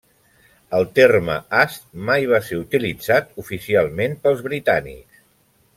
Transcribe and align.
El 0.77 0.87
terme 0.99 1.35
as 1.63 1.75
mai 2.09 2.25
va 2.33 2.41
ser 2.49 2.59
utilitzat 2.63 3.29
oficialment 3.45 4.17
pels 4.25 4.43
britànics. 4.51 5.25